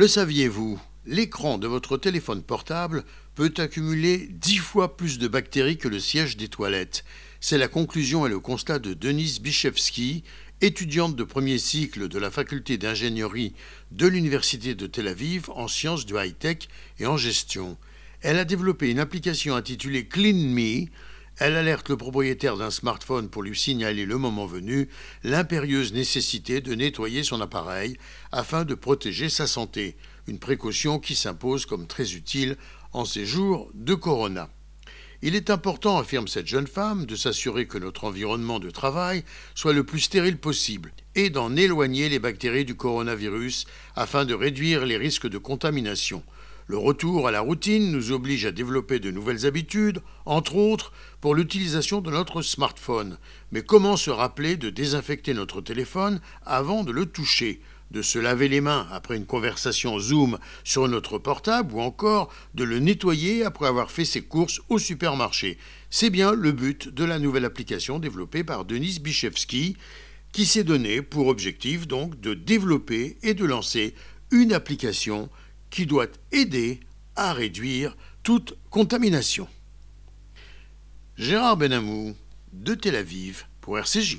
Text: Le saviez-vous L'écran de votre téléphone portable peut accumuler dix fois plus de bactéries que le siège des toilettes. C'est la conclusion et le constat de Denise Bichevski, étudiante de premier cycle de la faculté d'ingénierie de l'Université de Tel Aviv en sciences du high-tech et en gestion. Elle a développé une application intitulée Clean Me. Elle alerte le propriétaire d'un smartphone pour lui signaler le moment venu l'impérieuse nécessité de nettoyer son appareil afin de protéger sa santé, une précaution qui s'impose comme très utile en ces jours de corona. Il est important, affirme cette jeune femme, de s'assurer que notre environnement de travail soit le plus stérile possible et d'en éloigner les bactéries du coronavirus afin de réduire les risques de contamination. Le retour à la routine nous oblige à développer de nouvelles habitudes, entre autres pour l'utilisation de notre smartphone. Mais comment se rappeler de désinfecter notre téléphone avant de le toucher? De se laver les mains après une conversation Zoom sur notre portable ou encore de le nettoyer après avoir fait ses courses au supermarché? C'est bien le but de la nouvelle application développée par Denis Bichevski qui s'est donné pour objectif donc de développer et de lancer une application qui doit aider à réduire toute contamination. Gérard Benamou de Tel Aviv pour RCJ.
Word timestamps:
Le 0.00 0.08
saviez-vous 0.08 0.80
L'écran 1.04 1.58
de 1.58 1.66
votre 1.66 1.98
téléphone 1.98 2.42
portable 2.42 3.04
peut 3.34 3.52
accumuler 3.58 4.28
dix 4.30 4.56
fois 4.56 4.96
plus 4.96 5.18
de 5.18 5.28
bactéries 5.28 5.76
que 5.76 5.88
le 5.88 6.00
siège 6.00 6.38
des 6.38 6.48
toilettes. 6.48 7.04
C'est 7.38 7.58
la 7.58 7.68
conclusion 7.68 8.24
et 8.24 8.30
le 8.30 8.40
constat 8.40 8.78
de 8.78 8.94
Denise 8.94 9.42
Bichevski, 9.42 10.24
étudiante 10.62 11.16
de 11.16 11.22
premier 11.22 11.58
cycle 11.58 12.08
de 12.08 12.18
la 12.18 12.30
faculté 12.30 12.78
d'ingénierie 12.78 13.52
de 13.90 14.06
l'Université 14.06 14.74
de 14.74 14.86
Tel 14.86 15.06
Aviv 15.06 15.50
en 15.50 15.68
sciences 15.68 16.06
du 16.06 16.14
high-tech 16.14 16.70
et 16.98 17.04
en 17.04 17.18
gestion. 17.18 17.76
Elle 18.22 18.38
a 18.38 18.46
développé 18.46 18.90
une 18.90 19.00
application 19.00 19.54
intitulée 19.54 20.06
Clean 20.06 20.32
Me. 20.32 20.86
Elle 21.40 21.56
alerte 21.56 21.88
le 21.88 21.96
propriétaire 21.96 22.58
d'un 22.58 22.70
smartphone 22.70 23.30
pour 23.30 23.42
lui 23.42 23.58
signaler 23.58 24.04
le 24.04 24.18
moment 24.18 24.44
venu 24.44 24.90
l'impérieuse 25.24 25.94
nécessité 25.94 26.60
de 26.60 26.74
nettoyer 26.74 27.24
son 27.24 27.40
appareil 27.40 27.96
afin 28.30 28.66
de 28.66 28.74
protéger 28.74 29.30
sa 29.30 29.46
santé, 29.46 29.96
une 30.26 30.38
précaution 30.38 30.98
qui 30.98 31.14
s'impose 31.14 31.64
comme 31.64 31.86
très 31.86 32.12
utile 32.12 32.58
en 32.92 33.06
ces 33.06 33.24
jours 33.24 33.70
de 33.72 33.94
corona. 33.94 34.50
Il 35.22 35.34
est 35.34 35.48
important, 35.48 35.96
affirme 35.96 36.28
cette 36.28 36.46
jeune 36.46 36.66
femme, 36.66 37.06
de 37.06 37.16
s'assurer 37.16 37.66
que 37.66 37.78
notre 37.78 38.04
environnement 38.04 38.58
de 38.58 38.70
travail 38.70 39.24
soit 39.54 39.72
le 39.72 39.84
plus 39.84 40.00
stérile 40.00 40.36
possible 40.36 40.92
et 41.14 41.30
d'en 41.30 41.56
éloigner 41.56 42.10
les 42.10 42.18
bactéries 42.18 42.66
du 42.66 42.74
coronavirus 42.74 43.64
afin 43.96 44.26
de 44.26 44.34
réduire 44.34 44.84
les 44.84 44.98
risques 44.98 45.28
de 45.28 45.38
contamination. 45.38 46.22
Le 46.70 46.78
retour 46.78 47.26
à 47.26 47.32
la 47.32 47.40
routine 47.40 47.90
nous 47.90 48.12
oblige 48.12 48.46
à 48.46 48.52
développer 48.52 49.00
de 49.00 49.10
nouvelles 49.10 49.44
habitudes, 49.44 50.02
entre 50.24 50.54
autres 50.54 50.92
pour 51.20 51.34
l'utilisation 51.34 52.00
de 52.00 52.12
notre 52.12 52.42
smartphone. 52.42 53.18
Mais 53.50 53.62
comment 53.62 53.96
se 53.96 54.10
rappeler 54.10 54.56
de 54.56 54.70
désinfecter 54.70 55.34
notre 55.34 55.60
téléphone 55.60 56.20
avant 56.46 56.84
de 56.84 56.92
le 56.92 57.06
toucher? 57.06 57.60
De 57.90 58.02
se 58.02 58.20
laver 58.20 58.46
les 58.46 58.60
mains 58.60 58.86
après 58.92 59.16
une 59.16 59.26
conversation 59.26 59.98
Zoom 59.98 60.38
sur 60.62 60.86
notre 60.86 61.18
portable 61.18 61.74
ou 61.74 61.80
encore 61.80 62.32
de 62.54 62.62
le 62.62 62.78
nettoyer 62.78 63.42
après 63.42 63.66
avoir 63.66 63.90
fait 63.90 64.04
ses 64.04 64.22
courses 64.22 64.60
au 64.68 64.78
supermarché? 64.78 65.58
C'est 65.90 66.10
bien 66.10 66.34
le 66.34 66.52
but 66.52 66.88
de 66.88 67.02
la 67.02 67.18
nouvelle 67.18 67.46
application 67.46 67.98
développée 67.98 68.44
par 68.44 68.64
Denis 68.64 69.00
Bichevski 69.00 69.76
qui 70.30 70.46
s'est 70.46 70.62
donné 70.62 71.02
pour 71.02 71.26
objectif 71.26 71.88
donc 71.88 72.20
de 72.20 72.32
développer 72.32 73.16
et 73.24 73.34
de 73.34 73.44
lancer 73.44 73.92
une 74.30 74.52
application 74.52 75.28
qui 75.70 75.86
doit 75.86 76.06
aider 76.32 76.80
à 77.16 77.32
réduire 77.32 77.96
toute 78.22 78.56
contamination. 78.70 79.48
Gérard 81.16 81.56
Benamou 81.56 82.16
de 82.52 82.74
Tel 82.74 82.96
Aviv 82.96 83.46
pour 83.60 83.78
RCJ. 83.78 84.18